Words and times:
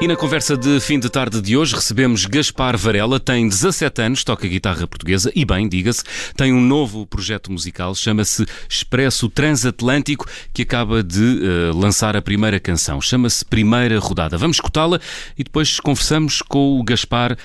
E 0.00 0.08
na 0.08 0.16
conversa 0.16 0.56
de 0.56 0.80
fim 0.80 0.98
de 0.98 1.10
tarde 1.10 1.42
de 1.42 1.58
hoje 1.58 1.74
recebemos 1.74 2.24
Gaspar 2.24 2.74
Varela, 2.74 3.20
tem 3.20 3.46
17 3.46 4.00
anos, 4.00 4.24
toca 4.24 4.48
guitarra 4.48 4.86
portuguesa 4.86 5.30
e 5.36 5.44
bem, 5.44 5.68
diga-se, 5.68 6.02
tem 6.34 6.54
um 6.54 6.60
novo 6.60 7.06
projeto 7.06 7.52
musical, 7.52 7.94
chama-se 7.94 8.46
Expresso 8.66 9.28
Transatlântico, 9.28 10.26
que 10.54 10.62
acaba 10.62 11.02
de 11.02 11.20
uh, 11.20 11.78
lançar 11.78 12.16
a 12.16 12.22
primeira 12.22 12.58
canção, 12.58 12.98
chama-se 12.98 13.44
Primeira 13.44 13.98
Rodada. 13.98 14.38
Vamos 14.38 14.56
escutá-la 14.56 14.98
e 15.36 15.44
depois 15.44 15.78
conversamos 15.78 16.40
com 16.40 16.80
o 16.80 16.82
Gaspar 16.82 17.36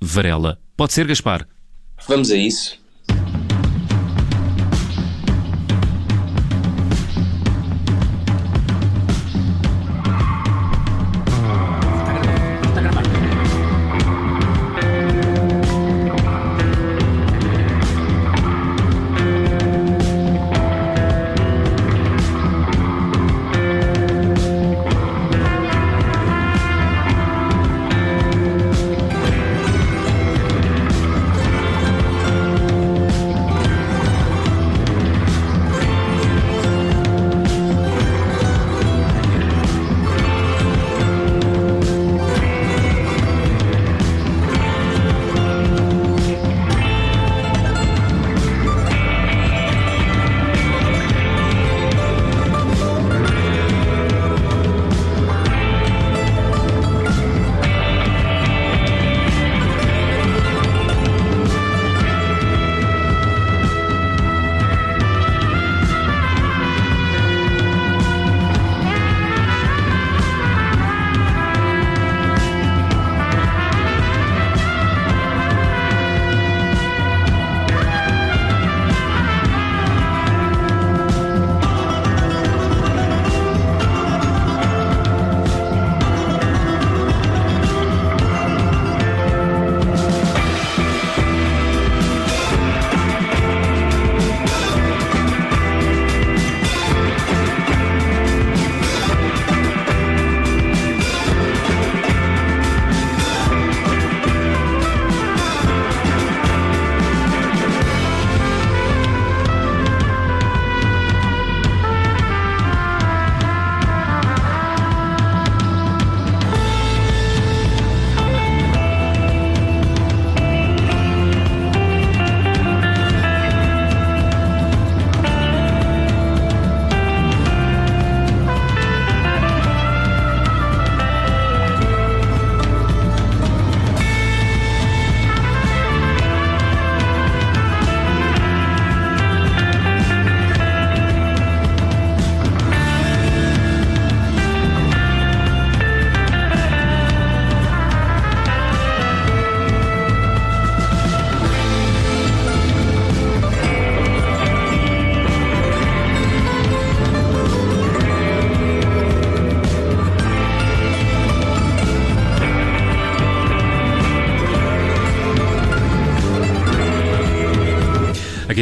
Varela. 0.00 0.58
Pode 0.76 0.92
ser, 0.92 1.06
Gaspar? 1.06 1.46
Vamos 2.08 2.32
a 2.32 2.36
isso. 2.36 2.79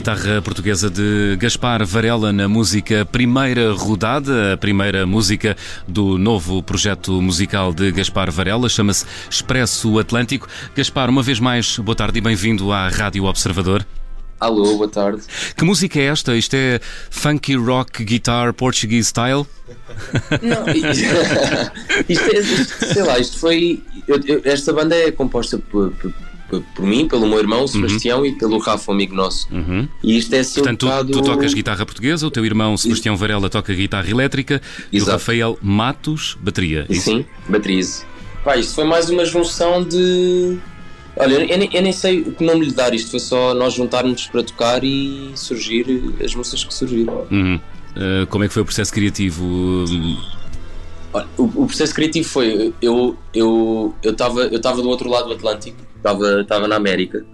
Guitarra 0.09 0.41
portuguesa 0.41 0.89
de 0.89 1.37
Gaspar 1.39 1.85
Varela 1.85 2.33
na 2.33 2.49
música 2.49 3.05
Primeira 3.05 3.75
Rodada, 3.75 4.55
a 4.55 4.57
primeira 4.57 5.05
música 5.05 5.55
do 5.87 6.17
novo 6.17 6.63
projeto 6.63 7.21
musical 7.21 7.75
de 7.75 7.93
Gaspar 7.93 8.31
Varela, 8.31 8.71
chama-se 8.71 9.05
Expresso 9.29 9.99
Atlântico. 9.99 10.49
Gaspar, 10.75 11.11
uma 11.11 11.23
vez 11.23 11.39
mais, 11.39 11.79
boa 11.79 11.95
tarde 11.95 12.17
e 12.17 12.23
bem-vindo 12.23 12.73
à 12.73 12.89
Rádio 12.89 13.25
Observador. 13.25 13.87
Alô, 14.41 14.79
boa 14.79 14.89
tarde. 14.89 15.21
Que 15.55 15.63
música 15.63 15.99
é 15.99 16.05
esta? 16.05 16.35
Isto 16.35 16.55
é 16.55 16.81
funky 17.11 17.55
rock 17.57 18.03
guitar 18.03 18.55
Portuguese 18.55 19.11
style? 19.11 19.47
Não, 20.41 20.65
isto 22.09 22.25
é, 22.35 22.95
sei 22.95 23.03
lá, 23.03 23.19
isto 23.19 23.39
foi. 23.39 23.83
Eu, 24.07 24.19
eu, 24.25 24.41
esta 24.45 24.73
banda 24.73 24.97
é 24.97 25.11
composta 25.11 25.59
por, 25.59 25.91
por 25.91 26.15
por 26.75 26.85
mim, 26.85 27.07
pelo 27.07 27.27
meu 27.27 27.39
irmão 27.39 27.61
uhum. 27.61 27.67
Sebastião 27.67 28.21
uhum. 28.21 28.27
e 28.27 28.33
pelo 28.33 28.59
Rafa, 28.59 28.93
amigo 28.93 29.15
nosso. 29.15 29.49
Uhum. 29.53 29.89
E 30.03 30.17
isto 30.17 30.35
é 30.35 30.41
assim 30.41 30.61
Portanto, 30.61 30.87
um 30.87 30.89
bocado... 30.89 31.13
tu, 31.13 31.23
tu, 31.23 31.25
tocas 31.25 31.55
guitarra 31.55 31.85
portuguesa, 31.85 32.27
o 32.27 32.31
teu 32.31 32.45
irmão 32.45 32.77
Sebastião 32.77 33.17
Varela 33.17 33.51
toca 33.51 33.75
guitarra 33.75 34.09
elétrica 34.09 34.55
Exato. 34.55 34.89
e 34.93 35.01
o 35.01 35.05
Rafael 35.05 35.59
Matos, 35.63 36.37
bateria. 36.41 36.87
É 36.89 36.95
Sim, 36.95 37.25
bateria. 37.49 37.85
Pá, 38.45 38.57
isto 38.57 38.75
foi 38.75 38.85
mais 38.85 39.11
uma 39.11 39.25
junção 39.25 39.85
de. 39.85 40.59
Olha, 41.17 41.35
eu, 41.35 41.59
nem, 41.59 41.69
eu 41.75 41.83
nem 41.83 41.93
sei 41.93 42.21
o 42.21 42.33
que 42.33 42.45
nome 42.45 42.67
lhe 42.67 42.73
dar, 42.73 42.95
isto 42.95 43.11
foi 43.11 43.21
só 43.21 43.53
nós 43.53 43.75
juntarmos 43.75 44.27
para 44.29 44.43
tocar 44.43 44.85
e 44.85 45.33
surgir 45.35 46.15
as 46.25 46.35
músicas 46.35 46.65
que 46.65 46.73
surgiram. 46.75 47.27
Uhum. 47.31 47.57
Uh, 47.57 48.27
como 48.29 48.45
é 48.45 48.49
que 48.49 48.55
foi 48.55 48.63
o 48.63 48.65
processo 48.65 48.93
criativo? 48.93 49.85
Olha, 51.13 51.27
o, 51.39 51.45
o, 51.45 51.67
processo 51.67 51.95
criativo 51.95 52.29
foi 52.29 52.75
eu 52.83 53.17
eu 53.33 53.95
eu 54.03 54.13
estava 54.13 54.43
eu 54.43 54.57
estava 54.57 54.83
do 54.83 54.89
outro 54.89 55.09
lado 55.09 55.29
do 55.29 55.35
Atlântico 55.35 55.89
estava, 55.99 56.41
estava 56.41 56.69
na 56.69 56.77
América. 56.77 57.25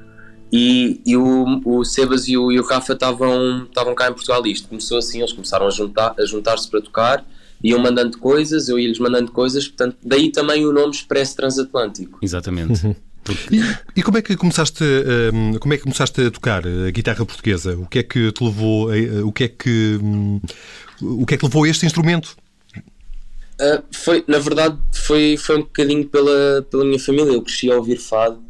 E, 0.52 1.00
e 1.04 1.16
o, 1.16 1.60
o 1.64 1.84
Sebas 1.84 2.28
e 2.28 2.36
o, 2.36 2.52
e 2.52 2.60
o 2.60 2.64
Rafa 2.64 2.92
estavam, 2.92 3.64
estavam 3.64 3.94
cá 3.94 4.08
em 4.08 4.12
Portugal. 4.12 4.46
E 4.46 4.52
isto 4.52 4.68
começou 4.68 4.98
assim: 4.98 5.18
eles 5.18 5.32
começaram 5.32 5.66
a, 5.66 5.70
juntar, 5.70 6.14
a 6.18 6.24
juntar-se 6.24 6.68
para 6.68 6.80
tocar, 6.80 7.26
iam 7.62 7.80
mandando 7.80 8.18
coisas, 8.18 8.68
eu 8.68 8.78
ia-lhes 8.78 8.98
mandando 8.98 9.32
coisas. 9.32 9.66
Portanto, 9.66 9.96
daí 10.04 10.30
também 10.30 10.64
o 10.66 10.72
nome 10.72 10.92
Expresso 10.92 11.36
Transatlântico. 11.36 12.18
Exatamente. 12.22 12.86
Uhum. 12.86 12.94
Porque... 13.24 13.56
E, 13.56 13.76
e, 13.96 14.02
como 14.02 14.18
é 14.18 14.22
que 14.22 14.36
começaste 14.36 14.84
um, 15.32 15.58
como 15.58 15.72
é 15.72 15.78
que 15.78 15.82
começaste 15.82 16.20
a 16.20 16.30
tocar 16.30 16.62
a 16.66 16.90
guitarra 16.90 17.24
portuguesa 17.24 17.74
o 17.74 17.86
que 17.86 18.00
é 18.00 18.02
que 18.02 18.30
te 18.30 18.44
levou 18.44 18.90
a, 18.90 19.24
o 19.24 19.32
que 19.32 19.44
é 19.44 19.48
que 19.48 19.98
um, 20.02 20.38
o 21.00 21.24
que 21.24 21.32
é 21.32 21.38
que 21.38 21.44
levou 21.46 21.64
a 21.64 21.68
este 21.70 21.86
instrumento 21.86 22.36
uh, 23.60 23.82
foi 23.92 24.24
na 24.26 24.38
verdade 24.38 24.78
foi 24.92 25.36
foi 25.36 25.56
um 25.56 25.62
bocadinho 25.62 26.06
pela 26.06 26.66
pela 26.70 26.84
minha 26.84 26.98
família 26.98 27.32
eu 27.32 27.42
cresci 27.42 27.70
a 27.70 27.76
ouvir 27.76 27.96
fado 27.96 28.42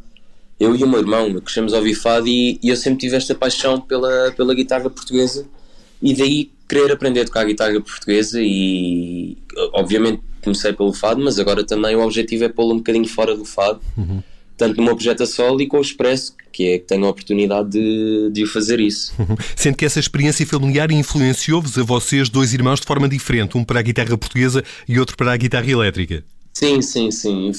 eu 0.59 0.75
e 0.75 0.83
o 0.83 0.87
meu 0.87 0.99
irmão 0.99 1.33
crescemos 1.41 1.73
a 1.73 1.77
ouvir 1.77 1.95
fado 1.95 2.27
e, 2.27 2.59
e, 2.63 2.69
eu 2.69 2.75
sempre 2.77 2.99
tive 2.99 3.17
esta 3.17 3.35
paixão 3.35 3.81
pela, 3.81 4.31
pela 4.37 4.53
guitarra 4.53 4.89
portuguesa 4.89 5.45
e 6.01 6.13
daí 6.13 6.51
querer 6.67 6.91
aprender 6.91 7.21
a 7.21 7.25
tocar 7.25 7.45
guitarra 7.45 7.79
portuguesa 7.81 8.39
e 8.41 9.37
obviamente 9.73 10.21
comecei 10.45 10.71
pelo 10.71 10.93
fado, 10.93 11.21
mas 11.21 11.39
agora 11.39 11.65
também 11.65 11.95
o 11.95 12.01
objetivo 12.01 12.43
é 12.43 12.49
pô-lo 12.49 12.75
um 12.75 12.77
bocadinho 12.77 13.07
fora 13.07 13.35
do 13.35 13.43
fado. 13.43 13.81
Uhum. 13.97 14.21
Tanto 14.57 14.77
no 14.77 14.83
meu 14.83 14.95
projeto 14.95 15.23
a 15.23 15.25
solo 15.25 15.61
e 15.61 15.67
com 15.67 15.77
o 15.77 15.81
Expresso, 15.81 16.33
que 16.51 16.67
é 16.67 16.79
que 16.79 16.85
tenho 16.85 17.05
a 17.05 17.09
oportunidade 17.09 17.69
de, 17.69 18.29
de 18.31 18.45
fazer 18.45 18.79
isso. 18.79 19.13
Sendo 19.55 19.75
que 19.75 19.85
essa 19.85 19.99
experiência 19.99 20.45
familiar 20.45 20.91
influenciou-vos 20.91 21.77
a 21.77 21.83
vocês, 21.83 22.29
dois 22.29 22.53
irmãos, 22.53 22.79
de 22.79 22.85
forma 22.85 23.09
diferente, 23.09 23.57
um 23.57 23.63
para 23.63 23.79
a 23.79 23.83
guitarra 23.83 24.17
portuguesa 24.17 24.63
e 24.87 24.99
outro 24.99 25.17
para 25.17 25.33
a 25.33 25.37
guitarra 25.37 25.69
elétrica. 25.69 26.23
Sim, 26.53 26.81
sim, 26.81 27.11
sim. 27.11 27.51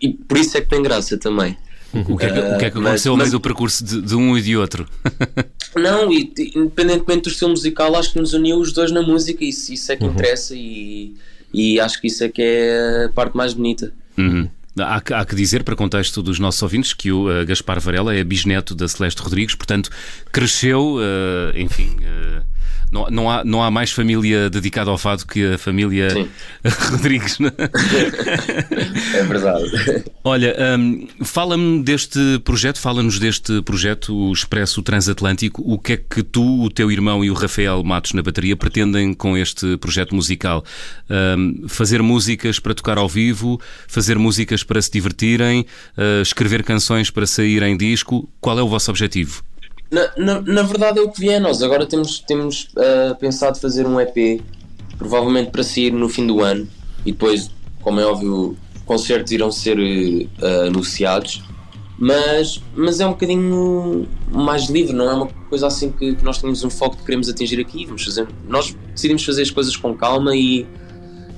E 0.00 0.08
por 0.08 0.38
isso 0.38 0.56
é 0.56 0.62
que 0.62 0.68
tem 0.68 0.82
graça 0.82 1.18
também. 1.18 1.56
O 1.92 2.16
que 2.16 2.26
é 2.26 2.32
que, 2.32 2.38
o 2.38 2.58
que, 2.58 2.64
é 2.64 2.70
que 2.70 2.78
aconteceu 2.78 3.12
ao 3.12 3.18
meio 3.18 3.30
do 3.30 3.40
percurso 3.40 3.82
de, 3.84 4.02
de, 4.02 4.14
um 4.14 4.36
e 4.36 4.42
de 4.42 4.56
outro? 4.56 4.86
Não, 5.74 6.12
e, 6.12 6.32
independentemente 6.54 7.22
do 7.22 7.28
estilo 7.30 7.50
musical, 7.50 7.94
acho 7.96 8.12
que 8.12 8.18
nos 8.18 8.34
uniu 8.34 8.58
os 8.58 8.72
dois 8.72 8.90
na 8.90 9.02
música 9.02 9.44
e 9.44 9.48
isso, 9.48 9.72
isso 9.72 9.90
é 9.92 9.96
que 9.96 10.04
uhum. 10.04 10.10
interessa 10.10 10.54
e, 10.54 11.14
e 11.52 11.80
acho 11.80 12.00
que 12.00 12.08
isso 12.08 12.24
é 12.24 12.28
que 12.28 12.42
é 12.42 13.04
a 13.06 13.08
parte 13.10 13.36
mais 13.36 13.54
bonita. 13.54 13.92
Uhum. 14.16 14.48
Há 14.80 15.00
que, 15.00 15.14
há 15.14 15.24
que, 15.24 15.34
dizer, 15.34 15.62
para 15.62 15.76
contexto 15.76 16.22
dos 16.22 16.38
nossos 16.38 16.62
ouvintes, 16.62 16.92
que 16.92 17.10
o 17.12 17.28
uh, 17.28 17.46
Gaspar 17.46 17.80
Varela 17.80 18.14
é 18.14 18.22
bisneto 18.24 18.74
da 18.74 18.88
Celeste 18.88 19.20
Rodrigues, 19.20 19.54
portanto, 19.54 19.90
cresceu, 20.32 20.96
uh, 20.96 21.56
enfim. 21.56 21.96
Não, 22.90 23.06
não, 23.10 23.30
há, 23.30 23.44
não 23.44 23.62
há 23.62 23.70
mais 23.70 23.90
família 23.92 24.48
dedicada 24.48 24.90
ao 24.90 24.98
fado 24.98 25.26
que 25.26 25.54
a 25.54 25.58
família 25.58 26.10
Sim. 26.10 26.28
Rodrigues. 26.90 27.38
Não? 27.38 27.50
é 29.14 29.22
verdade. 29.24 30.04
Olha, 30.24 30.56
um, 30.78 31.06
fala-me 31.22 31.82
deste 31.82 32.18
projeto, 32.44 32.78
fala-nos 32.78 33.18
deste 33.18 33.60
projeto, 33.62 34.14
o 34.14 34.32
Expresso 34.32 34.82
Transatlântico. 34.82 35.62
O 35.64 35.78
que 35.78 35.92
é 35.92 35.96
que 35.96 36.22
tu, 36.22 36.64
o 36.64 36.70
teu 36.70 36.90
irmão 36.90 37.24
e 37.24 37.30
o 37.30 37.34
Rafael 37.34 37.82
Matos 37.84 38.12
na 38.12 38.22
bateria 38.22 38.56
pretendem 38.56 39.12
com 39.12 39.36
este 39.36 39.76
projeto 39.76 40.14
musical? 40.14 40.64
Um, 41.10 41.68
fazer 41.68 42.02
músicas 42.02 42.58
para 42.58 42.74
tocar 42.74 42.98
ao 42.98 43.08
vivo, 43.08 43.60
fazer 43.86 44.18
músicas 44.18 44.62
para 44.62 44.80
se 44.80 44.90
divertirem, 44.90 45.66
uh, 45.96 46.22
escrever 46.22 46.62
canções 46.62 47.10
para 47.10 47.26
sair 47.26 47.62
em 47.62 47.76
disco. 47.76 48.28
Qual 48.40 48.58
é 48.58 48.62
o 48.62 48.68
vosso 48.68 48.90
objetivo? 48.90 49.47
Na, 49.90 50.10
na, 50.16 50.40
na, 50.42 50.62
verdade 50.62 50.98
é 50.98 51.02
o 51.02 51.10
que 51.10 51.20
vier 51.20 51.40
nós. 51.40 51.62
Agora 51.62 51.86
temos, 51.86 52.20
temos 52.20 52.68
uh, 52.76 53.14
pensado 53.18 53.58
fazer 53.58 53.86
um 53.86 53.98
EP, 53.98 54.42
provavelmente 54.98 55.50
para 55.50 55.62
sair 55.62 55.92
no 55.92 56.08
fim 56.08 56.26
do 56.26 56.42
ano, 56.42 56.68
e 57.06 57.12
depois, 57.12 57.50
como 57.80 57.98
é 57.98 58.04
óbvio, 58.04 58.56
concertos 58.84 59.32
irão 59.32 59.50
ser 59.50 59.78
uh, 59.78 60.66
anunciados. 60.66 61.42
Mas, 62.00 62.62
mas 62.76 63.00
é 63.00 63.06
um 63.06 63.10
bocadinho 63.10 64.06
mais 64.30 64.68
livre, 64.68 64.92
não 64.92 65.10
é 65.10 65.14
uma 65.14 65.26
coisa 65.26 65.66
assim 65.66 65.90
que, 65.90 66.14
que 66.14 66.24
nós 66.24 66.38
temos 66.38 66.62
um 66.62 66.70
foco 66.70 66.96
que 66.96 67.04
queremos 67.04 67.28
atingir 67.28 67.58
aqui. 67.58 67.86
Vamos 67.86 68.04
fazer, 68.04 68.28
nós 68.46 68.76
decidimos 68.92 69.24
fazer 69.24 69.42
as 69.42 69.50
coisas 69.50 69.76
com 69.76 69.92
calma 69.94 70.36
e, 70.36 70.64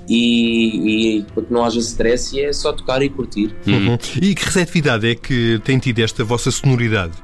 e, 0.06 1.18
e 1.18 1.22
para 1.32 1.44
que 1.44 1.52
não 1.52 1.64
haja 1.64 1.78
stress 1.78 2.36
e 2.36 2.40
é 2.40 2.52
só 2.52 2.74
tocar 2.74 3.00
e 3.00 3.08
curtir. 3.08 3.54
Uhum. 3.66 3.96
E 4.20 4.34
que 4.34 4.44
receptividade 4.44 5.08
é 5.08 5.14
que 5.14 5.58
tem 5.64 5.78
tido 5.78 6.00
esta 6.00 6.22
vossa 6.24 6.50
sonoridade? 6.50 7.14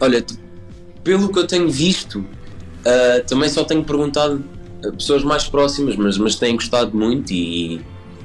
Olha, 0.00 0.24
pelo 1.06 1.28
que 1.28 1.38
eu 1.38 1.46
tenho 1.46 1.70
visto, 1.70 2.18
uh, 2.18 3.24
também 3.28 3.48
só 3.48 3.62
tenho 3.62 3.84
perguntado 3.84 4.44
a 4.84 4.90
pessoas 4.90 5.22
mais 5.22 5.44
próximas, 5.44 5.94
mas, 5.94 6.18
mas 6.18 6.34
têm 6.34 6.56
gostado 6.56 6.98
muito 6.98 7.32
e, 7.32 7.80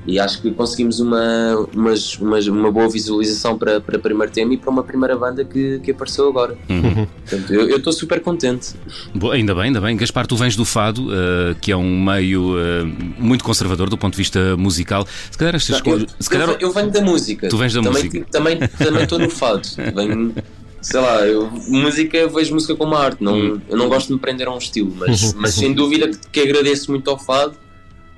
e 0.07 0.19
acho 0.19 0.41
que 0.41 0.49
conseguimos 0.49 0.99
uma, 0.99 1.67
uma, 1.75 2.39
uma 2.49 2.71
boa 2.71 2.89
visualização 2.89 3.55
para, 3.55 3.79
para 3.79 3.97
o 3.97 3.99
primeiro 3.99 4.33
tema 4.33 4.55
e 4.55 4.57
para 4.57 4.71
uma 4.71 4.81
primeira 4.81 5.15
banda 5.15 5.45
que, 5.45 5.77
que 5.77 5.91
apareceu 5.91 6.27
agora. 6.27 6.57
Uhum. 6.67 7.05
Portanto, 7.05 7.53
eu 7.53 7.77
estou 7.77 7.93
super 7.93 8.19
contente. 8.19 8.73
Boa, 9.13 9.35
ainda 9.35 9.53
bem, 9.53 9.65
ainda 9.65 9.79
bem. 9.79 9.95
Gaspar, 9.95 10.25
tu 10.25 10.35
vens 10.35 10.55
do 10.55 10.65
Fado, 10.65 11.05
uh, 11.05 11.53
que 11.61 11.71
é 11.71 11.77
um 11.77 12.03
meio 12.03 12.55
uh, 12.55 12.85
muito 13.19 13.43
conservador 13.43 13.91
do 13.91 13.97
ponto 13.97 14.13
de 14.13 14.17
vista 14.17 14.57
musical. 14.57 15.05
Se 15.29 15.37
calhar 15.37 15.55
estas 15.55 15.79
coisas. 15.81 16.09
Eu, 16.31 16.39
eu, 16.39 16.57
eu, 16.61 16.71
venho 16.71 16.89
da 16.89 17.01
música. 17.01 17.47
Tu 17.47 17.57
vens 17.57 17.75
da 17.75 17.83
também, 17.83 18.05
música. 18.05 18.25
Também 18.31 18.53
estou 18.55 18.95
também 19.05 19.27
no 19.27 19.29
Fado. 19.29 19.69
Venho 19.95 20.33
sei 20.81 20.99
lá, 20.99 21.25
eu, 21.27 21.49
música, 21.67 22.27
vejo 22.27 22.53
música 22.53 22.75
como 22.75 22.95
arte, 22.95 23.23
não, 23.23 23.35
hum. 23.35 23.61
eu 23.69 23.77
não 23.77 23.87
gosto 23.87 24.07
de 24.07 24.13
me 24.13 24.19
prender 24.19 24.47
a 24.47 24.53
um 24.53 24.57
estilo, 24.57 24.93
mas, 24.97 25.33
mas 25.33 25.53
sem 25.53 25.73
dúvida 25.73 26.09
que, 26.09 26.17
que 26.29 26.39
agradeço 26.41 26.91
muito 26.91 27.09
ao 27.09 27.17
fado 27.17 27.55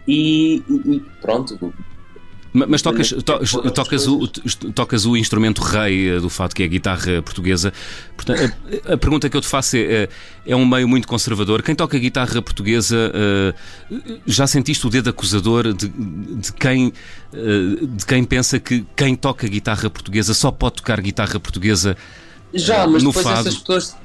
e, 0.07 0.63
e, 0.69 0.95
e 0.95 0.99
pronto. 1.21 1.73
Mas 2.53 2.83
tocas, 2.83 3.09
to, 3.09 3.71
tocas, 3.71 4.07
o, 4.07 4.27
tocas 4.27 5.07
o 5.07 5.17
instrumento 5.17 5.59
rei 5.59 6.09
eh, 6.09 6.19
do 6.19 6.29
fado, 6.29 6.53
que 6.53 6.61
é 6.61 6.67
a 6.67 6.69
guitarra 6.69 7.19
portuguesa. 7.23 7.73
Portanto, 8.15 8.53
a, 8.87 8.93
a, 8.93 8.97
pergunta 8.97 9.27
que 9.27 9.35
eu 9.35 9.41
te 9.41 9.47
faço 9.47 9.75
é, 9.75 9.79
é: 9.79 10.09
é 10.45 10.55
um 10.55 10.63
meio 10.63 10.87
muito 10.87 11.07
conservador. 11.07 11.63
Quem 11.63 11.73
toca 11.73 11.97
guitarra 11.97 12.39
portuguesa, 12.43 13.11
uh, 13.11 13.99
já 14.27 14.45
sentiste 14.45 14.85
o 14.85 14.89
dedo 14.91 15.09
acusador 15.09 15.73
de, 15.73 15.87
de 15.87 16.53
quem, 16.53 16.93
uh, 17.33 17.87
de 17.87 18.05
quem 18.05 18.23
pensa 18.23 18.59
que 18.59 18.85
quem 18.95 19.15
toca 19.15 19.47
guitarra 19.47 19.89
portuguesa 19.89 20.35
só 20.35 20.51
pode 20.51 20.75
tocar 20.75 21.01
guitarra 21.01 21.39
portuguesa 21.39 21.97
já, 22.53 22.87
mas 22.87 23.03
depois 23.03 23.25
fado. 23.25 23.39
essas 23.39 23.57
pessoas. 23.57 23.95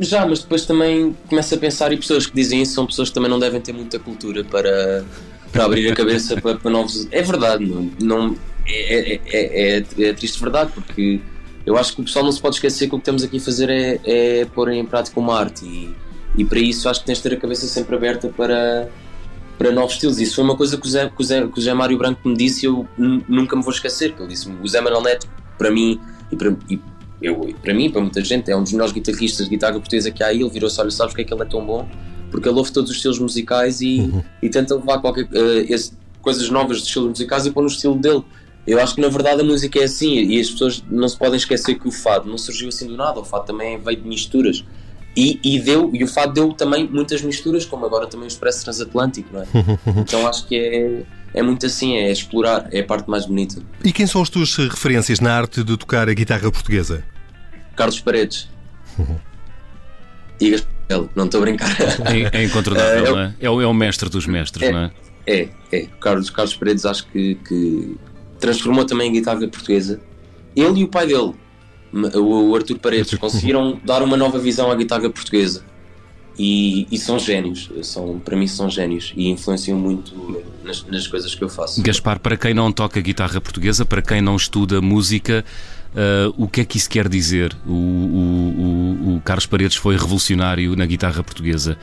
Já, 0.00 0.26
mas 0.26 0.40
depois 0.40 0.66
também 0.66 1.16
começa 1.28 1.54
a 1.54 1.58
pensar 1.58 1.92
e 1.92 1.96
pessoas 1.96 2.26
que 2.26 2.34
dizem 2.34 2.60
isso 2.60 2.74
são 2.74 2.86
pessoas 2.86 3.08
que 3.08 3.14
também 3.14 3.30
não 3.30 3.38
devem 3.38 3.60
ter 3.60 3.72
muita 3.72 4.00
cultura 4.00 4.42
para, 4.42 5.04
para 5.52 5.64
abrir 5.64 5.88
a 5.90 5.94
cabeça 5.94 6.40
para, 6.40 6.56
para, 6.56 6.70
novos. 6.70 7.06
É 7.12 7.22
verdade, 7.22 7.64
não, 7.64 7.90
não 8.00 8.36
é, 8.66 9.14
é, 9.14 9.20
é, 9.26 9.84
é, 9.98 10.12
triste 10.12 10.40
verdade, 10.40 10.72
porque 10.74 11.20
eu 11.64 11.76
acho 11.76 11.94
que 11.94 12.00
o 12.00 12.04
pessoal 12.04 12.24
não 12.24 12.32
se 12.32 12.40
pode 12.40 12.56
esquecer 12.56 12.88
que 12.88 12.94
o 12.94 12.98
que 12.98 13.02
estamos 13.02 13.22
aqui 13.22 13.36
a 13.36 13.40
fazer 13.40 13.70
é, 13.70 14.00
é 14.04 14.44
pôr 14.46 14.72
em 14.72 14.84
prática 14.84 15.20
uma 15.20 15.38
arte 15.38 15.64
e, 15.64 15.94
e 16.36 16.44
para 16.44 16.58
isso 16.58 16.88
acho 16.88 17.00
que 17.00 17.06
tens 17.06 17.18
de 17.18 17.22
ter 17.22 17.34
a 17.34 17.36
cabeça 17.36 17.66
sempre 17.68 17.94
aberta 17.94 18.28
para, 18.28 18.88
para 19.56 19.70
novos 19.70 19.92
estilos. 19.92 20.18
Isso 20.18 20.36
foi 20.36 20.44
uma 20.44 20.56
coisa 20.56 20.78
que 20.78 20.86
o 20.86 20.90
Zé, 20.90 21.08
que 21.08 21.20
o 21.20 21.24
Zé, 21.24 21.46
que 21.46 21.58
o 21.58 21.62
Zé 21.62 21.74
Mário 21.74 21.98
Branco 21.98 22.26
me 22.26 22.34
disse 22.34 22.64
e 22.64 22.66
eu 22.66 22.88
nunca 22.96 23.54
me 23.54 23.62
vou 23.62 23.72
esquecer. 23.72 24.14
Que 24.14 24.22
ele 24.22 24.30
disse 24.30 24.48
o 24.48 24.66
Zé 24.66 24.80
Manuel 24.80 25.02
Neto, 25.02 25.28
para 25.58 25.70
mim 25.70 26.00
e 26.32 26.36
para, 26.36 26.56
e 26.68 26.80
eu, 27.22 27.54
para 27.62 27.74
mim, 27.74 27.90
para 27.90 28.00
muita 28.00 28.22
gente, 28.24 28.50
é 28.50 28.56
um 28.56 28.62
dos 28.62 28.72
melhores 28.72 28.92
guitarristas 28.92 29.46
de 29.46 29.50
guitarra 29.50 29.74
portuguesa 29.74 30.10
que 30.10 30.22
há 30.22 30.28
aí. 30.28 30.40
Ele 30.40 30.50
virou-se: 30.50 30.80
olha, 30.80 30.90
sabes 30.90 31.12
porque 31.12 31.22
é 31.22 31.24
que 31.24 31.34
ele 31.34 31.42
é 31.42 31.46
tão 31.46 31.64
bom? 31.64 31.86
Porque 32.30 32.48
ele 32.48 32.56
ouve 32.56 32.72
todos 32.72 32.90
os 32.90 32.96
estilos 32.96 33.18
musicais 33.18 33.80
e, 33.80 34.00
uhum. 34.00 34.22
e 34.42 34.48
tenta 34.48 34.74
levar 34.74 35.00
qualquer, 35.00 35.24
uh, 35.24 35.64
esse, 35.68 35.92
coisas 36.22 36.48
novas 36.48 36.78
de 36.78 36.84
estilos 36.84 37.08
musicais 37.10 37.46
e 37.46 37.50
pôr 37.50 37.62
no 37.62 37.68
estilo 37.68 37.96
dele. 37.96 38.24
Eu 38.66 38.80
acho 38.80 38.94
que 38.94 39.00
na 39.00 39.08
verdade 39.08 39.40
a 39.40 39.44
música 39.44 39.80
é 39.80 39.84
assim 39.84 40.12
e 40.12 40.38
as 40.38 40.50
pessoas 40.50 40.84
não 40.88 41.08
se 41.08 41.16
podem 41.16 41.36
esquecer 41.36 41.78
que 41.78 41.88
o 41.88 41.90
fado 41.90 42.28
não 42.28 42.38
surgiu 42.38 42.68
assim 42.68 42.86
do 42.86 42.96
nada. 42.96 43.18
O 43.18 43.24
fado 43.24 43.46
também 43.46 43.78
veio 43.78 44.00
de 44.00 44.08
misturas. 44.08 44.64
E, 45.16 45.40
e, 45.42 45.58
deu, 45.58 45.90
e 45.92 46.04
o 46.04 46.06
fado 46.06 46.32
deu 46.32 46.52
também 46.52 46.88
muitas 46.88 47.20
misturas, 47.22 47.64
como 47.64 47.84
agora 47.84 48.06
também 48.06 48.26
o 48.26 48.28
Expresso 48.28 48.62
Transatlântico, 48.62 49.28
não 49.32 49.42
é? 49.42 49.46
então 50.00 50.26
acho 50.26 50.46
que 50.46 50.56
é, 50.56 51.02
é 51.34 51.42
muito 51.42 51.66
assim, 51.66 51.96
é 51.96 52.10
explorar, 52.10 52.68
é 52.72 52.80
a 52.80 52.84
parte 52.84 53.10
mais 53.10 53.26
bonita. 53.26 53.60
E 53.84 53.92
quem 53.92 54.06
são 54.06 54.22
as 54.22 54.28
tuas 54.28 54.54
referências 54.56 55.18
na 55.18 55.36
arte 55.36 55.64
de 55.64 55.76
tocar 55.76 56.08
a 56.08 56.14
guitarra 56.14 56.50
portuguesa? 56.50 57.04
Carlos 57.74 58.00
Paredes. 58.00 58.48
e 60.40 60.62
não 61.14 61.24
estou 61.24 61.38
a 61.38 61.44
brincar. 61.44 61.70
É, 62.06 62.40
é 62.40 62.44
incontornável, 62.44 63.06
é, 63.06 63.10
não 63.10 63.20
é? 63.20 63.34
É 63.40 63.50
o, 63.50 63.60
é 63.60 63.66
o 63.66 63.74
mestre 63.74 64.08
dos 64.08 64.26
mestres, 64.26 64.68
é, 64.68 64.72
não 64.72 64.80
é? 64.80 64.90
É, 65.26 65.48
é. 65.72 65.86
Carlos, 66.00 66.30
Carlos 66.30 66.54
Paredes 66.56 66.86
acho 66.86 67.06
que, 67.08 67.34
que 67.46 67.96
transformou 68.38 68.84
também 68.84 69.10
a 69.10 69.12
guitarra 69.12 69.40
portuguesa. 69.40 70.00
Ele 70.56 70.80
e 70.80 70.84
o 70.84 70.88
pai 70.88 71.06
dele, 71.06 71.34
o 71.92 72.54
Arthur 72.54 72.78
Paredes, 72.78 73.14
conseguiram 73.18 73.80
dar 73.84 74.02
uma 74.02 74.16
nova 74.16 74.38
visão 74.38 74.70
à 74.70 74.74
guitarra 74.74 75.08
portuguesa. 75.10 75.64
E, 76.38 76.86
e, 76.90 76.96
são 76.96 77.18
génios, 77.18 77.70
são, 77.82 78.18
para 78.18 78.34
mim 78.34 78.46
são 78.46 78.70
génios 78.70 79.12
e 79.14 79.28
influenciam 79.28 79.78
muito 79.78 80.42
nas, 80.64 80.82
nas, 80.86 81.06
coisas 81.06 81.34
que 81.34 81.44
eu 81.44 81.50
faço. 81.50 81.82
Gaspar, 81.82 82.18
para 82.18 82.34
quem 82.34 82.54
não 82.54 82.72
toca 82.72 82.98
guitarra 82.98 83.38
portuguesa, 83.42 83.84
para 83.84 84.00
quem 84.00 84.22
não 84.22 84.36
estuda 84.36 84.80
música, 84.80 85.44
uh, 85.90 86.32
o 86.42 86.48
que 86.48 86.62
é 86.62 86.64
que 86.64 86.78
isso 86.78 86.88
quer 86.88 87.08
dizer? 87.10 87.54
O, 87.66 87.72
o, 87.72 87.74
o, 87.74 89.16
o, 89.16 89.20
Carlos 89.20 89.44
Paredes 89.44 89.76
foi 89.76 89.98
revolucionário 89.98 90.74
na 90.76 90.86
guitarra 90.86 91.22
portuguesa. 91.22 91.76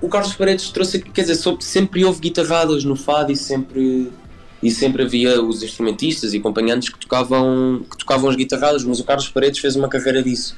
O, 0.00 0.08
Carlos 0.08 0.34
Paredes 0.34 0.70
trouxe, 0.70 1.00
quer 1.00 1.22
dizer, 1.22 1.36
sempre 1.60 2.04
houve 2.04 2.20
guitarradas 2.20 2.84
no 2.84 2.94
fado 2.94 3.32
e 3.32 3.36
sempre 3.36 4.08
e 4.62 4.70
sempre 4.70 5.02
havia 5.02 5.42
os 5.42 5.62
instrumentistas 5.62 6.34
e 6.34 6.38
acompanhantes 6.38 6.88
que 6.88 6.98
tocavam, 6.98 7.84
que 7.90 7.98
tocavam 7.98 8.30
as 8.30 8.36
guitarradas, 8.36 8.84
mas 8.84 9.00
o 9.00 9.04
Carlos 9.04 9.28
Paredes 9.28 9.60
fez 9.60 9.76
uma 9.76 9.88
carreira 9.88 10.22
disso. 10.22 10.56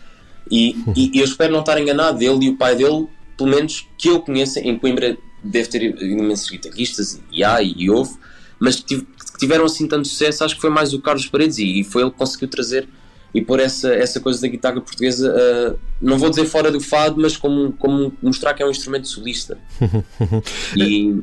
E, 0.51 0.77
e, 0.97 1.19
eu 1.19 1.25
espero 1.25 1.53
não 1.53 1.61
estar 1.61 1.81
enganado, 1.81 2.23
ele 2.23 2.47
e 2.47 2.49
o 2.51 2.57
pai 2.57 2.75
dele, 2.75 3.07
pelo 3.37 3.51
menos 3.51 3.87
que 3.99 4.09
eu 4.09 4.21
conheça, 4.21 4.61
em 4.61 4.79
Coimbra 4.79 5.19
deve 5.43 5.69
ter 5.69 5.83
imensos 6.03 6.49
guitarristas, 6.49 7.21
e 7.31 7.45
há 7.45 7.63
e 7.63 7.91
houve, 7.91 8.17
mas 8.59 8.77
que 8.77 9.07
tiveram 9.39 9.65
assim 9.65 9.87
tanto 9.87 10.09
sucesso, 10.09 10.45
acho 10.45 10.55
que 10.55 10.61
foi 10.61 10.71
mais 10.71 10.93
o 10.93 11.01
Carlos 11.01 11.27
Paredes 11.27 11.59
e, 11.59 11.81
e 11.81 11.85
foi 11.85 12.03
ele 12.03 12.11
que 12.11 12.17
conseguiu 12.17 12.49
trazer 12.49 12.89
e 13.33 13.43
pôr 13.43 13.61
essa, 13.61 13.93
essa 13.95 14.21
coisa 14.21 14.41
da 14.41 14.49
guitarra 14.49 14.81
portuguesa, 14.81 15.33
uh, 15.33 15.79
não 16.01 16.19
vou 16.19 16.31
dizer 16.31 16.47
fora 16.47 16.73
do 16.73 16.81
fado, 16.81 17.21
mas 17.21 17.37
como, 17.37 17.73
como 17.73 18.13
mostrar 18.23 18.55
que 18.55 18.63
é 18.63 18.67
um 18.67 18.71
instrumento 18.71 19.07
solista. 19.07 19.59
e 20.77 21.23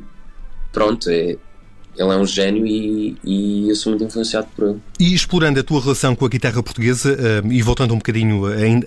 pronto, 0.72 1.10
é, 1.10 1.36
ele 1.96 2.12
é 2.12 2.16
um 2.16 2.26
gênio 2.26 2.66
e, 2.66 3.16
e, 3.24 3.68
eu 3.68 3.74
sou 3.74 3.90
muito 3.90 4.04
influenciado 4.04 4.46
por 4.54 4.68
ele. 4.68 4.80
E 5.00 5.14
explorando 5.14 5.58
a 5.58 5.62
tua 5.62 5.80
relação 5.80 6.14
com 6.14 6.24
a 6.24 6.28
guitarra 6.28 6.62
portuguesa 6.62 7.16
uh, 7.44 7.52
e 7.52 7.62
voltando 7.62 7.94
um 7.94 7.98
bocadinho 7.98 8.42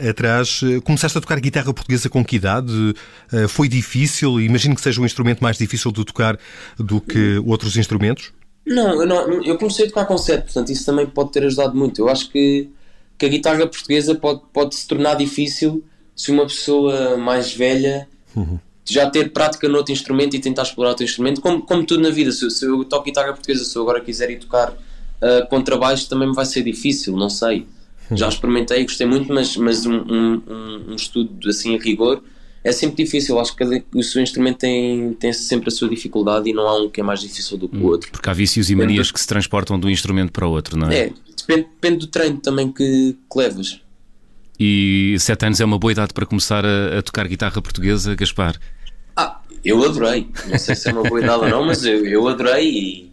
atrás, 0.08 0.62
uh, 0.62 0.82
começaste 0.82 1.18
a 1.18 1.22
tocar 1.22 1.40
guitarra 1.40 1.74
portuguesa 1.74 2.10
com 2.10 2.24
que 2.24 2.36
idade? 2.36 2.72
Uh, 2.72 3.48
foi 3.48 3.68
difícil? 3.68 4.40
Imagino 4.40 4.76
que 4.76 4.82
seja 4.82 5.02
um 5.02 5.06
instrumento 5.06 5.42
mais 5.42 5.58
difícil 5.58 5.92
de 5.92 6.06
tocar 6.06 6.38
do 6.78 7.02
que 7.02 7.42
outros 7.46 7.76
instrumentos? 7.78 8.32
Não, 8.66 9.02
eu, 9.02 9.08
não, 9.08 9.44
eu 9.44 9.58
comecei 9.58 9.86
a 9.86 9.90
tocar 9.90 10.06
com 10.06 10.18
7, 10.18 10.44
portanto 10.44 10.72
isso 10.72 10.86
também 10.86 11.08
pode 11.08 11.32
ter 11.32 11.44
ajudado 11.44 11.76
muito. 11.76 12.02
Eu 12.02 12.10
acho 12.10 12.30
que, 12.30 12.70
que 13.18 13.26
a 13.26 13.30
guitarra 13.30 13.66
portuguesa 13.66 14.14
pode, 14.14 14.42
pode 14.54 14.76
se 14.76 14.88
tornar 14.88 15.16
difícil 15.16 15.84
se 16.16 16.32
uma 16.32 16.46
pessoa 16.46 17.18
mais 17.18 17.54
velha 17.54 18.08
uhum. 18.36 18.60
Já 18.94 19.10
ter 19.10 19.32
prática 19.32 19.68
noutro 19.68 19.94
instrumento 19.94 20.36
e 20.36 20.40
tentar 20.40 20.64
explorar 20.64 20.92
outro 20.92 21.04
instrumento, 21.04 21.42
como, 21.42 21.62
como 21.62 21.86
tudo 21.86 22.02
na 22.02 22.10
vida. 22.10 22.32
Se, 22.32 22.50
se 22.50 22.66
eu 22.66 22.84
toco 22.86 23.06
guitarra 23.06 23.34
portuguesa, 23.34 23.64
se 23.64 23.76
eu 23.76 23.82
agora 23.82 24.02
quiser 24.02 24.30
ir 24.30 24.40
tocar 24.40 24.72
uh, 24.72 25.48
contrabaixo, 25.50 26.10
também 26.10 26.28
me 26.28 26.36
vai 26.36 26.46
ser 26.46 26.64
difícil, 26.64 27.16
não 27.16 27.30
sei. 27.30 27.66
Já 28.12 28.28
experimentei, 28.28 28.84
gostei 28.84 29.06
muito, 29.06 29.32
mas, 29.32 29.56
mas 29.56 29.86
um, 29.86 29.94
um, 29.94 30.42
um, 30.90 30.96
estudo 30.96 31.48
assim 31.48 31.76
a 31.76 31.80
rigor 31.80 32.24
é 32.64 32.72
sempre 32.72 33.04
difícil. 33.04 33.40
Acho 33.40 33.56
que 33.56 33.84
o 33.94 34.04
seu 34.04 34.22
instrumento 34.22 34.58
tem, 34.58 35.14
tem 35.14 35.32
sempre 35.32 35.70
a 35.70 35.72
sua 35.72 35.88
dificuldade 35.88 36.50
e 36.50 36.54
não 36.54 36.68
há 36.68 36.82
um 36.82 36.90
que 36.90 37.00
é 37.00 37.04
mais 37.04 37.22
difícil 37.22 37.58
do 37.58 37.70
que 37.70 37.78
o 37.78 37.82
hum, 37.82 37.86
outro. 37.86 38.12
Porque 38.12 38.28
há 38.30 38.34
vícios 38.34 38.70
e 38.70 38.76
manias 38.76 39.12
que 39.12 39.20
se 39.20 39.28
transportam 39.28 39.80
de 39.80 39.86
um 39.86 39.90
instrumento 39.90 40.32
para 40.32 40.48
o 40.48 40.52
outro, 40.52 40.76
não 40.78 40.90
é? 40.90 40.98
É, 40.98 41.14
depende, 41.38 41.68
depende 41.70 41.98
do 41.98 42.08
treino 42.08 42.38
também 42.40 42.72
que, 42.72 43.16
que 43.32 43.38
levas. 43.38 43.80
E 44.60 45.16
sete 45.20 45.46
anos 45.46 45.62
é 45.62 45.66
uma 45.66 45.80
boa 45.80 45.92
idade 45.92 46.14
para 46.14 46.26
começar 46.26 46.66
a, 46.66 47.00
a, 47.00 47.02
tocar 47.02 47.26
guitarra 47.28 47.62
portuguesa, 47.62 48.14
Gaspar? 48.14 48.60
Ah, 49.20 49.42
eu 49.66 49.84
adorei. 49.84 50.28
Não 50.48 50.58
sei 50.58 50.76
se 50.76 50.90
é 50.90 50.94
uma 50.94 51.04
boa 51.04 51.22
idade 51.22 51.44
ou 51.44 51.50
não, 51.50 51.66
mas 51.66 51.84
eu, 51.84 52.06
eu 52.06 52.28
adorei 52.28 52.70
e, 52.70 53.12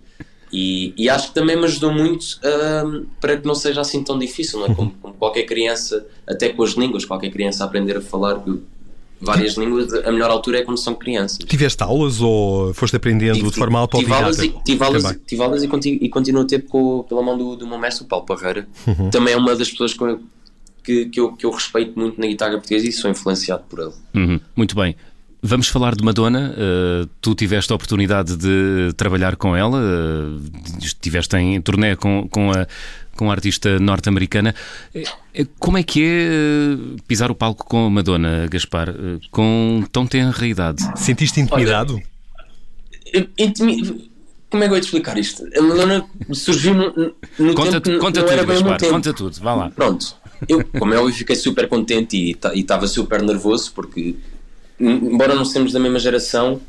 e, 0.52 0.94
e, 0.96 1.08
acho 1.08 1.28
que 1.28 1.34
também 1.34 1.56
me 1.56 1.64
ajudou 1.64 1.92
muito 1.92 2.22
uh, 2.22 3.04
para 3.20 3.36
que 3.36 3.46
não 3.46 3.54
seja 3.54 3.80
assim 3.80 4.04
tão 4.04 4.16
difícil, 4.16 4.60
não 4.60 4.66
é? 4.66 4.74
Como, 4.74 4.94
como, 5.02 5.14
qualquer 5.14 5.42
criança, 5.42 6.06
até 6.26 6.50
com 6.50 6.62
as 6.62 6.72
línguas, 6.72 7.04
qualquer 7.04 7.30
criança 7.30 7.64
aprender 7.64 7.96
a 7.96 8.00
falar 8.00 8.40
várias 9.20 9.54
línguas, 9.54 9.92
a 9.92 10.12
melhor 10.12 10.30
altura 10.30 10.58
é 10.58 10.62
quando 10.62 10.78
são 10.78 10.94
crianças. 10.94 11.38
Tiveste 11.38 11.82
aulas 11.82 12.20
ou 12.20 12.72
foste 12.74 12.94
aprendendo 12.94 13.34
tive, 13.34 13.50
de 13.50 13.56
forma 13.56 13.80
autodidata? 13.80 14.32
Tive 14.64 14.84
aulas, 14.84 15.18
tive 15.26 15.42
aulas, 15.42 15.62
e, 15.64 15.68
continuo, 15.68 15.98
e 16.02 16.08
continuo 16.08 16.42
a 16.42 16.46
ter 16.46 16.64
com, 16.66 17.04
pela 17.08 17.22
mão 17.22 17.36
do, 17.36 17.56
do 17.56 17.66
meu 17.66 17.78
mestre, 17.78 18.04
o 18.04 18.06
Paulo 18.06 18.24
Parreira. 18.24 18.68
Uhum. 18.86 19.10
Também 19.10 19.34
é 19.34 19.36
uma 19.36 19.56
das 19.56 19.68
pessoas 19.68 19.94
que, 19.94 20.18
que, 20.84 21.06
que, 21.06 21.18
eu, 21.18 21.32
que 21.32 21.44
eu 21.44 21.50
respeito 21.50 21.98
muito 21.98 22.20
na 22.20 22.26
guitarra 22.28 22.52
portuguesa 22.52 22.86
e 22.86 22.92
sou 22.92 23.10
influenciado 23.10 23.64
por 23.68 23.80
ele. 23.80 23.92
Uhum. 24.14 24.40
Muito 24.54 24.76
bem. 24.76 24.94
Vamos 25.46 25.68
falar 25.68 25.94
de 25.94 26.02
Madonna. 26.02 26.52
Uh, 26.52 27.08
tu 27.20 27.32
tiveste 27.34 27.72
a 27.72 27.76
oportunidade 27.76 28.36
de 28.36 28.92
trabalhar 28.96 29.36
com 29.36 29.54
ela, 29.54 29.78
uh, 29.78 30.40
estiveste 30.82 31.36
em 31.36 31.60
turnê 31.60 31.94
com, 31.94 32.28
com 32.28 32.50
a 32.50 32.66
com 33.16 33.30
a 33.30 33.32
artista 33.32 33.78
norte-americana. 33.78 34.54
Eh, 34.94 35.46
como 35.58 35.78
é 35.78 35.82
que 35.82 36.04
é 36.04 37.00
pisar 37.08 37.30
o 37.30 37.34
palco 37.34 37.64
com 37.64 37.86
a 37.86 37.90
Madonna, 37.90 38.46
Gaspar, 38.46 38.94
com 39.30 39.82
tão 39.90 40.06
tenra 40.06 40.46
idade? 40.46 40.82
Sentiste 41.00 41.40
intimidado? 41.40 41.98
intimi... 43.38 44.10
Como 44.50 44.62
é 44.62 44.66
que 44.66 44.70
eu 44.70 44.76
vou 44.76 44.80
te 44.80 44.84
explicar 44.84 45.16
isto? 45.16 45.44
A 45.56 45.62
Madonna 45.62 46.04
surgiu 46.32 46.74
no, 46.74 47.14
no 47.38 47.54
conta, 47.54 47.80
tempo 47.80 47.98
conta 47.98 48.20
não 48.20 48.26
tudo, 48.28 48.38
era 48.38 48.46
bem 48.46 48.56
Gaspar, 48.56 48.78
tempo. 48.78 48.92
conta 48.92 49.14
tudo, 49.14 49.40
vá 49.40 49.54
lá. 49.54 49.70
Pronto, 49.70 50.14
eu, 50.46 50.62
como 50.78 50.92
é 50.92 50.98
óbvio, 50.98 51.14
fiquei 51.14 51.36
super 51.36 51.68
contente 51.68 52.16
e 52.16 52.60
estava 52.60 52.86
super 52.86 53.22
nervoso 53.22 53.72
porque, 53.74 54.14
embora 54.78 55.34
não 55.34 55.44
sejamos 55.44 55.72
da 55.72 55.80
mesma 55.80 55.98
geração, 55.98 56.60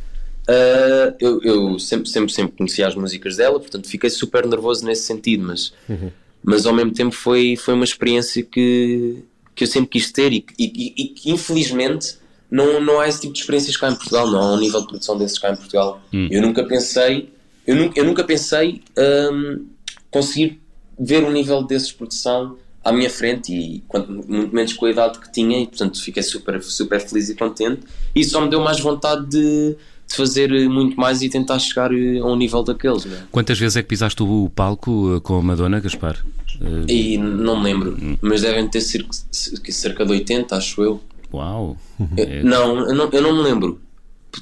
Uh, 0.50 1.12
eu, 1.20 1.42
eu, 1.44 1.78
sempre, 1.78 2.08
sempre, 2.08 2.32
sempre 2.32 2.56
conhecia 2.56 2.88
as 2.88 2.96
músicas 2.96 3.36
dela, 3.36 3.60
portanto 3.60 3.86
fiquei 3.90 4.10
super 4.10 4.48
nervoso 4.48 4.86
nesse 4.86 5.04
sentido, 5.04 5.44
mas 5.46 5.74
uhum 5.90 6.10
mas 6.44 6.66
ao 6.66 6.74
mesmo 6.74 6.94
tempo 6.94 7.14
foi, 7.14 7.58
foi 7.58 7.74
uma 7.74 7.84
experiência 7.84 8.42
que, 8.42 9.22
que 9.54 9.66
eu 9.66 9.68
sempre 9.68 9.90
quis 9.90 10.12
ter 10.12 10.32
e, 10.32 10.46
e, 10.58 10.94
e 10.98 11.08
que 11.10 11.30
infelizmente 11.30 12.16
não, 12.50 12.80
não 12.80 13.02
há 13.02 13.08
esse 13.10 13.20
tipo 13.20 13.34
de 13.34 13.40
experiências 13.40 13.76
cá 13.76 13.90
em 13.90 13.96
Portugal, 13.96 14.32
não 14.32 14.40
há 14.40 14.54
um 14.54 14.58
nível 14.58 14.80
de 14.80 14.88
produção 14.88 15.18
desses 15.18 15.38
cá 15.38 15.52
em 15.52 15.58
Portugal. 15.58 16.02
Hum. 16.14 16.30
Eu 16.32 16.42
nunca 16.42 16.64
pensei, 16.64 17.30
eu 17.66 17.76
nunca, 17.76 18.00
eu 18.00 18.06
nunca 18.06 18.24
pensei 18.24 18.82
um, 18.98 19.66
conseguir 20.10 20.62
ver 20.98 21.22
um 21.26 21.32
nível 21.32 21.64
desses 21.64 21.90
de 21.90 21.96
produção 21.96 22.58
à 22.88 22.92
minha 22.94 23.10
frente 23.10 23.54
e 23.54 23.84
muito 24.30 24.56
menos 24.56 24.72
com 24.74 24.86
a 24.86 24.92
idade 24.92 25.20
que 25.20 25.30
tinha 25.32 25.60
e 25.60 25.68
portanto 25.68 26.02
fiquei 26.02 26.24
super, 26.24 26.64
super 26.64 27.02
feliz 27.02 27.28
e 27.30 27.36
contente 27.36 27.82
e 28.16 28.24
só 28.24 28.40
me 28.40 28.50
deu 28.50 28.62
mais 28.62 28.80
vontade 28.80 29.28
de 29.28 29.76
de 30.08 30.16
fazer 30.16 30.50
muito 30.70 30.98
mais 30.98 31.22
e 31.22 31.28
tentar 31.28 31.60
chegar 31.60 31.94
eh, 31.94 32.20
a 32.20 32.26
um 32.26 32.38
nível 32.38 32.64
daqueles. 32.64 33.04
Né? 33.04 33.24
Quantas 33.30 33.60
vezes 33.60 33.76
é 33.76 33.82
que 33.82 33.90
pisaste 33.90 34.24
o 34.24 34.50
palco 34.56 35.18
eh, 35.18 35.20
com 35.20 35.38
a 35.38 35.42
Madonna, 35.42 35.82
Gaspar? 35.82 36.26
Eh, 36.62 36.86
e 36.88 37.18
não 37.18 37.58
me 37.58 37.66
lembro, 37.66 37.98
mas 38.22 38.42
devem 38.42 38.66
ter 38.70 38.80
cerca, 38.80 39.10
cerca 39.12 40.06
de 40.06 40.12
80, 40.14 40.56
acho 40.56 40.82
eu. 40.82 41.04
Uau! 41.34 41.76
É... 42.16 42.42
Não, 42.42 42.88
eu 42.88 42.96
não, 42.96 43.10
eu 43.12 43.22
não 43.22 43.36
me 43.36 43.44
lembro. 43.44 43.82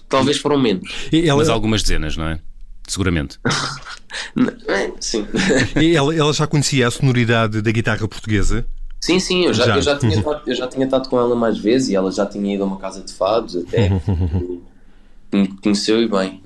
Talvez 0.08 0.38
foram 0.38 0.60
menos. 0.60 0.88
Ela... 1.12 1.38
Mas 1.38 1.50
algumas 1.50 1.82
dezenas, 1.82 2.16
não 2.16 2.28
é? 2.28 2.40
Seguramente. 2.88 3.40
sim. 5.00 5.26
E 5.80 5.96
ela, 5.96 6.16
ela 6.16 6.34
já 6.34 6.48
conhecia 6.48 6.88
a 6.88 6.92
sonoridade 6.92 7.62
da 7.62 7.72
guitarra 7.72 8.08
portuguesa? 8.08 8.66
Sim, 9.02 9.20
sim, 9.20 9.46
eu 9.46 9.54
já, 9.54 9.66
já. 9.66 9.76
Eu, 9.76 9.82
já 9.82 9.98
tinha, 9.98 10.24
eu 10.48 10.56
já 10.56 10.68
tinha 10.68 10.86
estado 10.86 11.10
com 11.10 11.20
ela 11.20 11.36
mais 11.36 11.58
vezes 11.58 11.90
e 11.90 11.96
ela 11.96 12.12
já 12.12 12.26
tinha 12.26 12.54
ido 12.54 12.64
a 12.64 12.68
uma 12.68 12.78
casa 12.78 13.02
de 13.02 13.14
fados 13.14 13.56
até. 13.56 13.90
conheceu 15.62 16.02
e 16.02 16.08
bem. 16.08 16.42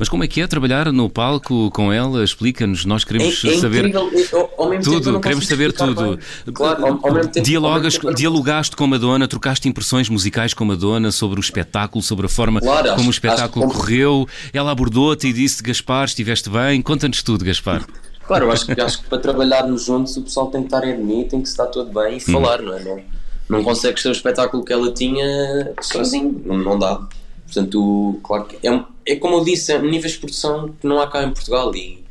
Mas 0.00 0.08
como 0.08 0.24
é 0.24 0.26
que 0.26 0.40
é 0.40 0.46
trabalhar 0.46 0.90
no 0.90 1.10
palco 1.10 1.70
com 1.72 1.92
ela? 1.92 2.24
Explica-nos, 2.24 2.86
nós 2.86 3.04
queremos 3.04 3.44
é, 3.44 3.48
é 3.52 3.58
saber 3.58 3.84
incrível. 3.84 4.50
Ao 4.56 4.66
mesmo 4.70 4.82
tudo, 4.82 5.04
tempo 5.04 5.20
queremos 5.20 5.46
saber 5.46 5.72
tudo. 5.74 6.18
Claro, 6.54 6.86
ao, 6.86 7.06
ao 7.06 7.12
mesmo 7.12 7.30
tempo, 7.30 7.44
Dialogas, 7.44 7.76
ao 7.76 7.82
mesmo 7.82 8.00
tempo... 8.04 8.14
Dialogaste 8.14 8.76
com 8.76 8.84
a 8.84 8.86
Madonna, 8.86 9.28
trocaste 9.28 9.68
impressões 9.68 10.08
musicais 10.08 10.54
com 10.54 10.64
a 10.64 10.68
Madonna 10.68 11.12
sobre 11.12 11.38
o 11.38 11.42
espetáculo, 11.42 12.02
sobre 12.02 12.24
a 12.24 12.28
forma 12.30 12.62
claro, 12.62 12.88
como 12.88 13.00
acho, 13.00 13.08
o 13.08 13.10
espetáculo 13.10 13.66
acho, 13.66 13.74
correu. 13.74 14.26
Ela 14.54 14.70
abordou-te 14.70 15.28
e 15.28 15.34
disse: 15.34 15.62
Gaspar, 15.62 16.06
estiveste 16.06 16.48
bem. 16.48 16.80
Conta-nos 16.80 17.22
tudo, 17.22 17.44
Gaspar. 17.44 17.84
Claro, 18.26 18.44
eu 18.44 18.52
acho 18.52 18.64
que, 18.64 18.80
acho 18.80 19.02
que 19.02 19.08
para 19.08 19.18
trabalharmos 19.18 19.86
juntos 19.86 20.16
o 20.16 20.22
pessoal 20.22 20.46
tem 20.52 20.60
que 20.60 20.68
estar 20.68 20.86
em 20.86 20.96
mim, 20.96 21.26
tem 21.28 21.42
que 21.42 21.48
estar 21.48 21.66
todo 21.66 21.92
bem 21.92 22.12
e 22.12 22.16
hum. 22.18 22.20
falar, 22.20 22.62
não 22.62 22.74
é? 22.74 22.84
Não, 22.84 23.02
não 23.48 23.64
consegues 23.64 24.04
ter 24.04 24.08
o 24.08 24.12
espetáculo 24.12 24.64
que 24.64 24.72
ela 24.72 24.92
tinha 24.92 25.72
sozinho, 25.82 26.40
não, 26.46 26.56
não 26.56 26.78
dá. 26.78 27.08
Portanto, 27.52 28.20
claro 28.22 28.44
que 28.44 28.66
é, 28.66 28.84
é 29.04 29.16
como 29.16 29.36
eu 29.36 29.44
disse, 29.44 29.72
é 29.72 29.82
níveis 29.82 30.12
de 30.12 30.18
produção 30.18 30.72
que 30.80 30.86
não 30.86 31.00
há 31.00 31.08
cá 31.08 31.24
em 31.24 31.32
Portugal 31.32 31.74
e, 31.74 32.04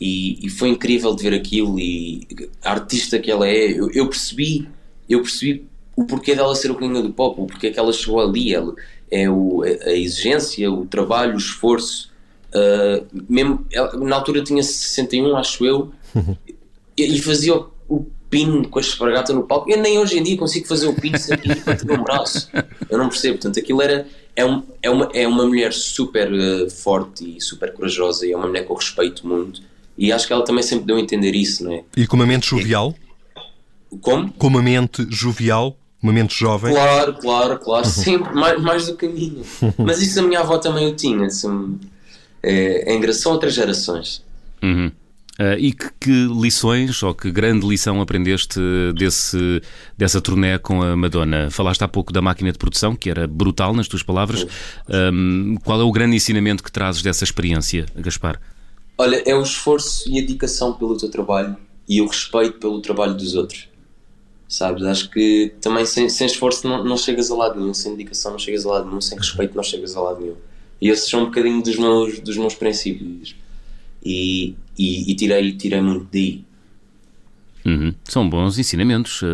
e, 0.00 0.46
e, 0.46 0.48
foi 0.48 0.68
incrível 0.68 1.14
de 1.16 1.22
ver 1.24 1.34
aquilo 1.34 1.78
e 1.80 2.26
a 2.62 2.70
artista 2.70 3.18
que 3.18 3.28
ela 3.28 3.48
é, 3.48 3.72
eu, 3.72 3.90
eu, 3.90 4.08
percebi, 4.08 4.68
eu 5.08 5.20
percebi 5.20 5.66
o 5.96 6.04
porquê 6.04 6.36
dela 6.36 6.54
ser 6.54 6.70
o 6.70 6.78
rainha 6.78 7.02
do 7.02 7.12
pop, 7.12 7.40
o 7.40 7.46
porquê 7.46 7.72
que 7.72 7.78
ela 7.78 7.92
chegou 7.92 8.20
ali, 8.20 8.54
ela, 8.54 8.72
é 9.10 9.28
o, 9.28 9.62
a 9.62 9.92
exigência, 9.92 10.70
o 10.70 10.86
trabalho, 10.86 11.34
o 11.34 11.38
esforço. 11.38 12.12
Uh, 12.50 13.04
mesmo, 13.28 13.66
ela, 13.72 13.92
na 13.96 14.14
altura 14.14 14.44
tinha 14.44 14.62
61, 14.62 15.36
acho 15.36 15.66
eu, 15.66 15.90
e, 16.96 17.16
e 17.16 17.20
fazia 17.20 17.56
o, 17.56 17.68
o 17.88 18.06
pin 18.30 18.62
com 18.64 18.78
a 18.78 18.82
espargata 18.82 19.32
no 19.32 19.42
palco. 19.42 19.70
Eu 19.70 19.78
nem 19.78 19.98
hoje 19.98 20.18
em 20.18 20.22
dia 20.22 20.36
consigo 20.36 20.66
fazer 20.66 20.86
o 20.86 20.94
pin 20.94 21.16
sem 21.16 21.36
ir 21.44 21.64
para 21.64 21.76
ter 21.76 21.90
um 21.90 22.02
braço. 22.02 22.48
Eu 22.88 22.98
não 22.98 23.08
percebo. 23.08 23.38
Portanto, 23.38 23.58
aquilo 23.58 23.82
era 23.82 24.06
é, 24.38 24.46
um, 24.46 24.62
é, 24.80 24.88
uma, 24.88 25.10
é 25.12 25.26
uma 25.26 25.44
mulher 25.44 25.72
super 25.72 26.32
uh, 26.32 26.70
forte 26.70 27.36
e 27.36 27.40
super 27.40 27.72
corajosa 27.72 28.24
e 28.24 28.30
é 28.30 28.36
uma 28.36 28.46
mulher 28.46 28.64
que 28.64 28.70
eu 28.70 28.76
respeito 28.76 29.26
muito 29.26 29.60
e 29.96 30.12
acho 30.12 30.28
que 30.28 30.32
ela 30.32 30.44
também 30.44 30.62
sempre 30.62 30.86
deu 30.86 30.96
a 30.96 31.00
entender 31.00 31.34
isso, 31.34 31.64
não 31.64 31.72
é? 31.72 31.82
E 31.96 32.06
com 32.06 32.14
uma 32.14 32.24
mente 32.24 32.48
jovial? 32.48 32.94
Como? 34.00 34.30
Com 34.32 34.46
uma 34.46 34.62
mente 34.62 35.04
jovial? 35.10 35.76
Uma 36.00 36.12
mente 36.12 36.38
jovem? 36.38 36.72
Claro, 36.72 37.14
claro, 37.14 37.58
claro, 37.58 37.84
sempre, 37.84 38.32
mais, 38.32 38.62
mais 38.62 38.86
do 38.86 38.96
que 38.96 39.06
a 39.06 39.08
minha. 39.08 39.42
Mas 39.76 40.00
isso 40.00 40.20
a 40.20 40.22
minha 40.22 40.38
avó 40.38 40.56
também 40.58 40.86
o 40.86 40.94
tinha, 40.94 41.26
assim, 41.26 41.76
é, 42.40 42.92
é 42.92 42.94
engraçado, 42.94 43.22
são 43.22 43.32
outras 43.32 43.52
gerações. 43.54 44.22
Uhum. 44.62 44.92
Uh, 45.40 45.54
e 45.56 45.72
que, 45.72 45.88
que, 46.00 46.26
lições 46.26 47.00
ou 47.00 47.14
que 47.14 47.30
grande 47.30 47.64
lição 47.64 48.00
aprendeste 48.00 48.58
desse, 48.96 49.62
dessa 49.96 50.20
turnê 50.20 50.58
com 50.58 50.82
a 50.82 50.96
Madonna? 50.96 51.48
Falaste 51.48 51.82
há 51.84 51.88
pouco 51.88 52.12
da 52.12 52.20
máquina 52.20 52.50
de 52.50 52.58
produção, 52.58 52.96
que 52.96 53.08
era 53.08 53.24
brutal 53.24 53.72
nas 53.72 53.86
tuas 53.86 54.02
palavras. 54.02 54.44
Um, 54.88 55.56
qual 55.64 55.80
é 55.80 55.84
o 55.84 55.92
grande 55.92 56.16
ensinamento 56.16 56.60
que 56.60 56.72
trazes 56.72 57.02
dessa 57.02 57.22
experiência, 57.22 57.86
Gaspar? 57.94 58.40
Olha, 58.98 59.22
é 59.24 59.32
o 59.32 59.40
esforço 59.40 60.10
e 60.10 60.18
a 60.18 60.22
dedicação 60.22 60.72
pelo 60.72 60.96
teu 60.96 61.08
trabalho 61.08 61.56
e 61.88 62.02
o 62.02 62.06
respeito 62.06 62.58
pelo 62.58 62.80
trabalho 62.80 63.14
dos 63.14 63.36
outros. 63.36 63.68
Sabes? 64.48 64.82
Acho 64.82 65.08
que 65.08 65.52
também 65.60 65.86
sem, 65.86 66.08
sem 66.08 66.26
esforço 66.26 66.66
não, 66.66 66.82
não 66.82 66.96
chegas 66.96 67.30
a 67.30 67.36
lado 67.36 67.60
nenhum, 67.60 67.72
sem 67.72 67.92
dedicação 67.92 68.32
não 68.32 68.40
chegas 68.40 68.66
a 68.66 68.70
lado 68.70 68.88
nenhum, 68.88 69.00
sem 69.00 69.16
respeito 69.16 69.54
não 69.54 69.62
chegas 69.62 69.96
a 69.96 70.00
lado 70.00 70.20
nenhum. 70.20 70.36
E 70.80 70.88
esses 70.88 71.08
são 71.08 71.22
um 71.22 71.24
bocadinho 71.26 71.62
dos 71.62 71.76
meus, 71.76 72.18
dos 72.18 72.36
meus 72.36 72.56
princípios 72.56 73.36
e, 74.04 74.54
e, 74.78 75.10
e 75.10 75.14
tirei, 75.14 75.52
tirei 75.52 75.80
muito 75.80 76.08
daí. 76.12 76.44
Uhum. 77.66 77.92
São 78.04 78.28
bons 78.28 78.58
ensinamentos 78.58 79.20
uh, 79.20 79.26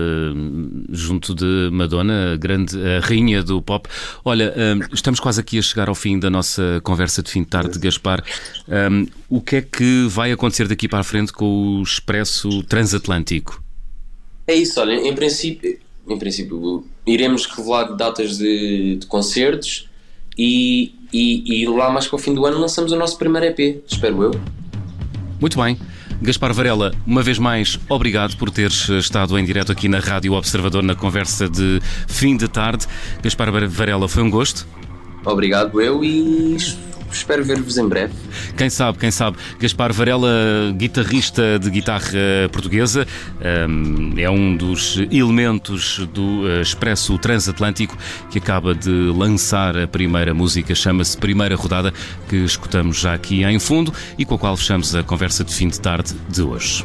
junto 0.91 1.35
de 1.35 1.71
Madonna, 1.71 2.33
a 2.33 2.37
grande 2.37 2.77
a 2.77 2.99
rainha 3.01 3.45
do 3.45 3.63
pop. 3.63 3.89
Olha, 4.25 4.53
uh, 4.53 4.95
estamos 4.95 5.21
quase 5.21 5.41
aqui 5.41 5.59
a 5.59 5.63
chegar 5.63 5.89
ao 5.89 5.95
fim 5.95 6.19
da 6.19 6.29
nossa 6.29 6.81
conversa 6.83 7.23
de 7.23 7.31
fim 7.31 7.43
de 7.43 7.49
tarde, 7.49 7.79
Gaspar. 7.79 8.25
Um, 8.69 9.07
o 9.29 9.41
que 9.41 9.57
é 9.57 9.63
que 9.63 10.07
vai 10.09 10.33
acontecer 10.33 10.67
daqui 10.67 10.89
para 10.89 11.01
a 11.01 11.05
frente 11.05 11.33
com 11.33 11.79
o 11.79 11.83
Expresso 11.83 12.63
Transatlântico? 12.65 13.63
É 14.47 14.55
isso, 14.55 14.81
olha, 14.81 14.95
em 14.95 15.15
princípio, 15.15 15.79
em 16.09 16.19
princípio 16.19 16.85
iremos 17.07 17.47
revelar 17.47 17.95
datas 17.95 18.37
de, 18.39 18.97
de 18.97 19.07
concertos 19.07 19.89
e, 20.37 20.93
e, 21.15 21.63
e 21.63 21.67
lá 21.69 21.91
mais 21.91 22.09
para 22.09 22.17
o 22.17 22.19
fim 22.19 22.35
do 22.35 22.45
ano 22.45 22.59
lançamos 22.59 22.91
o 22.91 22.97
nosso 22.97 23.17
primeiro 23.17 23.47
EP, 23.47 23.85
espero 23.87 24.21
eu. 24.25 24.41
Muito 25.41 25.63
bem. 25.63 25.79
Gaspar 26.21 26.53
Varela, 26.53 26.93
uma 27.07 27.23
vez 27.23 27.39
mais, 27.39 27.79
obrigado 27.89 28.37
por 28.37 28.51
teres 28.51 28.89
estado 28.89 29.39
em 29.39 29.45
direto 29.45 29.71
aqui 29.71 29.89
na 29.89 30.01
Rádio 30.01 30.33
Observador 30.33 30.83
na 30.83 30.95
conversa 30.95 31.49
de 31.49 31.81
fim 32.09 32.37
de 32.37 32.49
tarde. 32.49 32.87
Gaspar 33.23 33.51
Varela, 33.69 34.09
foi 34.09 34.23
um 34.23 34.31
gosto. 34.31 34.67
Obrigado 35.25 35.81
eu 35.81 36.03
e 36.03 36.57
espero 37.15 37.45
ver-vos 37.45 37.79
em 37.79 37.89
breve. 37.89 38.13
Quem 38.57 38.71
sabe, 38.71 38.99
quem 38.99 39.11
sabe. 39.11 39.37
Gaspar 39.59 39.93
Varela, 39.93 40.73
guitarrista 40.77 41.59
de 41.59 41.71
guitarra 41.71 42.49
portuguesa, 42.53 43.07
hum, 43.69 44.15
é 44.17 44.29
um 44.29 44.57
dos 44.57 44.99
elementos 45.11 46.07
do 46.13 46.49
eh, 46.49 46.61
Expresso 46.61 47.19
Transatlântico 47.19 47.97
que 48.31 48.39
acaba 48.39 48.75
de 48.75 48.91
lançar 48.91 49.77
a 49.77 49.87
primeira 49.87 50.35
música, 50.35 50.75
chama-se 50.75 51.17
Primeira 51.17 51.57
Rodada, 51.57 51.93
que 52.29 52.37
escutamos 52.37 52.99
já 52.99 53.15
aqui 53.15 53.45
em 53.45 53.59
fundo 53.59 53.93
e 54.19 54.25
com 54.25 54.35
a 54.35 54.39
qual 54.39 54.57
fechamos 54.57 54.95
a 54.95 55.03
conversa 55.03 55.45
de 55.45 55.55
fim 55.55 55.69
de 55.69 55.81
tarde 55.81 56.15
de 56.29 56.43
hoje. 56.43 56.85